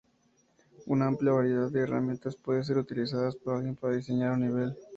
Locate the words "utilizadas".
2.79-3.35